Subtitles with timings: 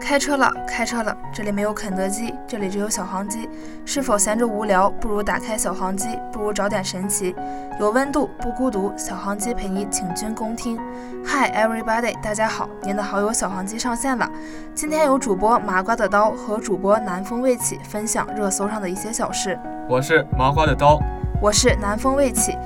[0.00, 1.16] 开车了，开车了！
[1.32, 3.48] 这里没有肯德基，这里只有小黄鸡。
[3.84, 7.34] 是否闲着无聊，不如打开小黄鸡，不如找点神奇。
[7.78, 10.76] 有温度，不孤独，小黄鸡陪你请君共听。
[11.24, 14.28] Hi everybody，大家好，您的好友小黄鸡上线了。
[14.74, 19.58] 今天有主播麻瓜的刀和主播南风未起分享热搜上的一些小事。
[19.88, 21.00] 我是麻瓜的刀，
[21.40, 22.56] 我是南风未起。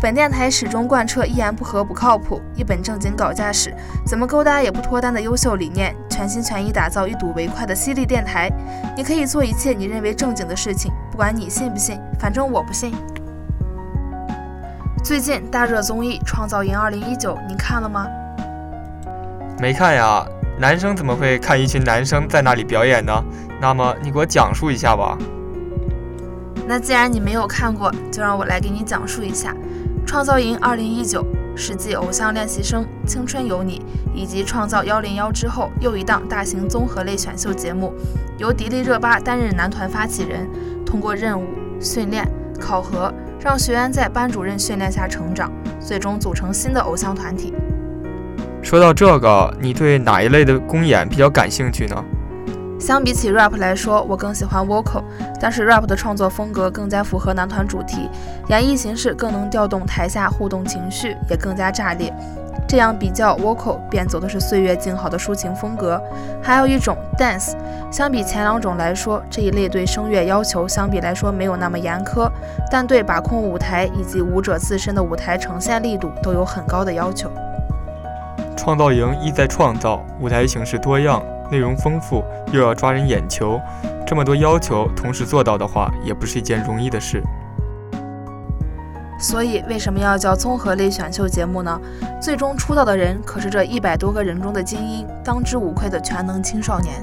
[0.00, 3.74] 本电台始终贯彻一言不合不靠谱，一本正经搞驾驶，
[4.06, 8.48] 怎么勾搭也不脱单的优秀理念，全心全意打造一睹为快的犀利电台。
[8.96, 12.94] 你可以做一切你认为正经的事情，不管你信不信，反正我不信。
[15.02, 17.18] 最近大热综艺《创造营2019》，
[17.48, 18.06] 你看了吗？
[19.58, 20.24] 没看呀。
[20.60, 23.12] 男生怎么会看一群男生在那里表演呢？
[23.60, 25.16] 那么你给我讲述一下吧。
[26.66, 29.54] 那既然你没有看过，就让我来给你讲述一下。
[30.08, 31.22] 创造营二零一九
[31.54, 33.82] 是继《偶像练习生》《青春有你》
[34.16, 37.92] 以及《创造幺零幺》之后又一档大型综合类选秀节目，
[38.38, 40.48] 由迪丽热巴担任男团发起人，
[40.82, 41.44] 通过任务、
[41.78, 42.26] 训练、
[42.58, 47.52] 考核，让学员在班主任训练下成长，最终组成新的偶像团体。
[48.62, 52.02] 说到这个，你对哪一类的公演比较感兴趣呢？
[52.78, 55.02] 相比起 rap 来说，我更喜欢 vocal，
[55.40, 58.08] 但是 rap 的创作风格更加符合男团主题，
[58.48, 62.12] 演绎形式更能调动台下互动情绪，也更加炸裂。
[62.68, 66.00] 这样比较 vocal 便走的是岁月静好的抒情风格。
[66.42, 67.54] 还有一种 dance，
[67.90, 72.30] 相比前两种来说，这一类对声乐要求相比来说没有那么严苛，
[72.70, 77.30] 但对把控舞台以及舞者自身的舞台呈现力度都有很高的要求。
[78.54, 81.22] 创造营意在创造，舞台形式多样。
[81.50, 83.60] 内容丰富，又要抓人眼球，
[84.06, 87.22] 这么多要求同时做到的话，也不是一件容易的事。
[89.20, 91.80] 所以，为什么要叫综合类选秀节目呢？
[92.22, 96.94] 最终出道的人可是这一百多个人中的精英，当之无愧的全能青少年，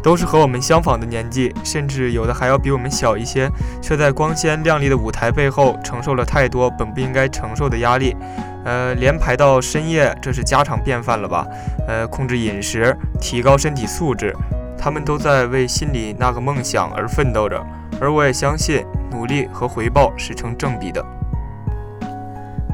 [0.00, 3.50] 都是和我们相仿的年纪，甚至有的还要比我们小一些，
[3.82, 8.16] 却在光鲜亮丽的舞台背后承受了太多本不应该承受的压力。
[8.64, 11.46] 呃，连排到深夜，这是家常便饭了吧？
[11.86, 14.34] 呃，控制饮食，提高身体素质，
[14.78, 17.62] 他们都在为心里那个梦想而奋斗着。
[18.00, 21.04] 而我也相信，努力和回报是成正比的。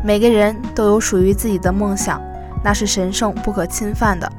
[0.02, 2.22] 每个人都有属于自己的梦想，
[2.64, 4.30] 那是神圣不可侵犯的。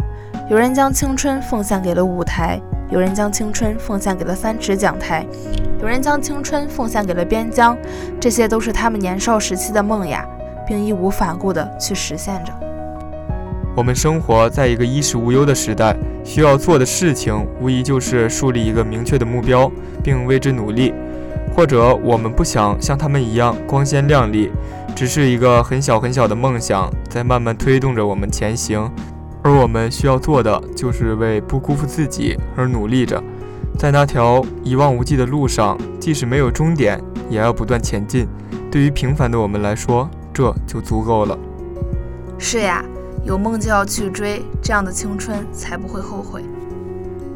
[0.50, 5.26] 有人将青春奉献给了舞台，有人将青春奉献给了三尺讲台，
[5.80, 7.78] 有人将青春奉献给了边疆，
[8.20, 10.26] 这些都是他们年少时期的梦呀。
[10.72, 12.54] 并义无反顾地去实现着。
[13.76, 15.94] 我们生活在一个衣食无忧的时代，
[16.24, 19.70] 需要做的事情无疑就是树立一个明确的目标，
[20.02, 20.94] 并为之努力。
[21.54, 24.50] 或者我们不想像他们一样光鲜亮丽，
[24.96, 28.90] 只是一个很小很小的梦想在慢慢推动着我们前行。
[29.44, 33.22] 而我们需要做的就是为不辜负自己而努力着，
[33.78, 36.98] 在那条一望无际的路上，即使没有终点，
[37.30, 38.26] 也要不断前进。
[38.72, 41.38] 对于平凡的我们来说，这就足够了。
[42.38, 42.84] 是呀，
[43.24, 46.44] 有梦就要去追，这样的青春才不会后悔。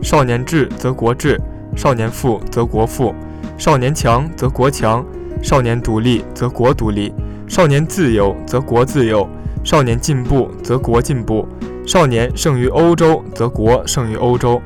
[0.01, 1.39] 少年智则国智，
[1.75, 3.13] 少年富则国富，
[3.57, 5.05] 少年强则国强，
[5.41, 7.13] 少年独立则国独立，
[7.47, 9.27] 少年自由则国自由，
[9.63, 11.47] 少年进步则国进步，
[11.85, 14.61] 少年胜于欧洲则国胜于欧洲，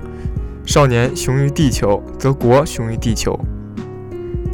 [0.66, 3.40] 少年雄于地球则国雄于地球。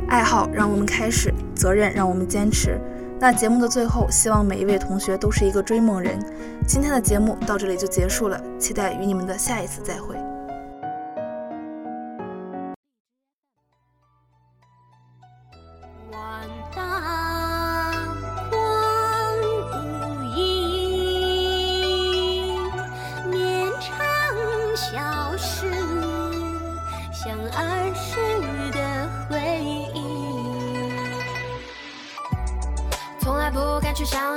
[0.07, 2.79] 爱好让我们开始，责任让我们坚持。
[3.19, 6.19] 那节目的最后，希望每一位同学都是一个追梦人。
[6.67, 10.15] 今天的节目到这里就结束了，期待与你们的下一次再会。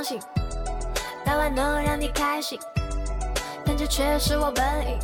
[0.09, 0.19] 去相信，
[1.23, 2.59] 答案能让你开心，
[3.63, 4.97] 但这却是我本意。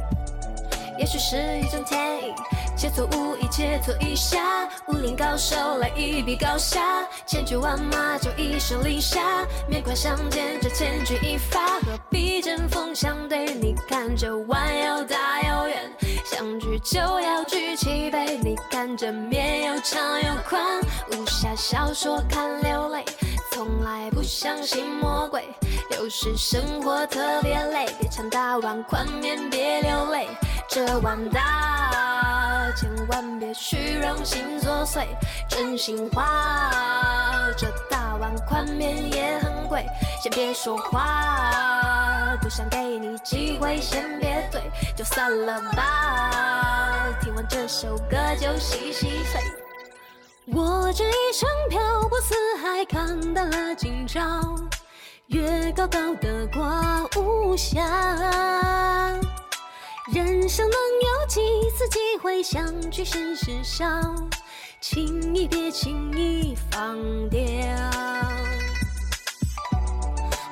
[0.97, 2.33] 也许是一种天意，
[2.75, 13.53] 切磋武艺，切磋一下，武林高手来一笔高下，千军万马就一声令下，面快相见这千钧一发，何必针锋相对？
[13.53, 15.91] 你看这碗又大又圆，
[16.25, 20.79] 相聚就要举起杯，你看这面又长又宽，
[21.11, 23.03] 武侠小说看流泪。
[24.25, 25.47] 不相信魔鬼，
[25.91, 30.27] 有时生活特别累，别抢大碗宽面，别流泪。
[30.67, 35.05] 这碗大，千万别虚荣心作祟，
[35.47, 36.71] 真心话。
[37.55, 39.85] 这大碗宽面也很贵，
[40.23, 42.35] 先别说话。
[42.41, 44.59] 不想给你机会，先别怼，
[44.97, 47.15] 就算了吧。
[47.21, 49.39] 听完这首歌就洗洗睡。
[50.53, 53.73] 我这一生漂泊四海，看淡了
[54.15, 54.55] 今朝，
[55.27, 57.81] 月高高的挂无暇。
[60.13, 61.41] 人生能有几
[61.71, 63.85] 次机会相聚，现实少，
[64.79, 66.95] 轻易别轻易放
[67.27, 67.41] 掉。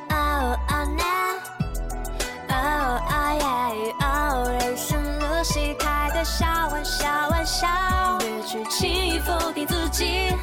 [0.09, 1.03] 哦啊那，
[2.49, 7.69] 哦啊耶，哦，人生如戏，开的小玩笑，玩笑，
[8.19, 10.33] 别去轻易否定自己，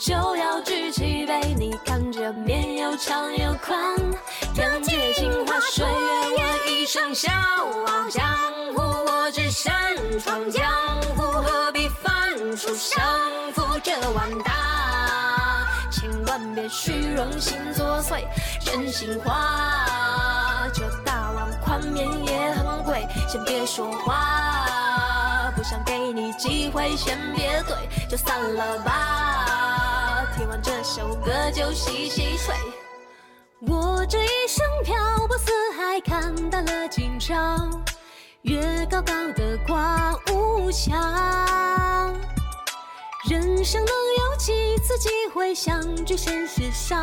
[0.00, 3.78] 就要举起杯，你看这面又长又宽，
[4.56, 7.30] 人间镜花水月，我一生笑
[7.86, 8.24] 傲江
[8.74, 9.70] 湖，我只身
[10.18, 10.64] 闯江
[11.14, 12.98] 湖，何必翻出胜
[13.52, 15.68] 负这碗大？
[15.92, 18.24] 千万别虚荣心作祟，
[18.64, 19.86] 真心话。
[20.72, 27.76] 这大碗宽面也很贵，先别说话，不想给你机会，先别对，
[28.08, 29.19] 就散了吧。
[30.40, 32.54] 听完这首歌就洗洗睡。
[33.68, 34.96] 我这一生漂
[35.28, 37.36] 泊四海，看淡了今朝，
[38.40, 38.58] 月
[38.90, 40.94] 高高的挂无暇。
[43.28, 46.96] 人生能有几次机会相聚，现实少，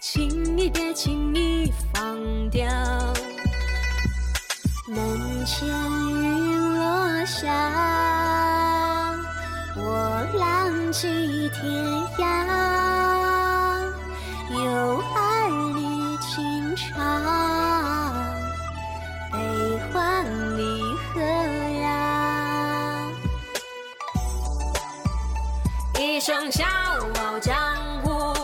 [0.00, 2.66] 轻易别轻易放掉。
[4.86, 7.52] 门前雨落下，
[9.76, 11.84] 我来寄天
[12.18, 12.24] 涯，
[14.50, 16.96] 有儿女情长，
[19.30, 19.36] 悲
[19.92, 20.24] 欢
[20.56, 20.82] 离
[21.12, 21.20] 合
[21.80, 23.06] 呀，
[25.98, 27.54] 一生笑傲江
[28.02, 28.34] 湖，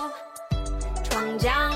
[1.03, 1.74] 闯江。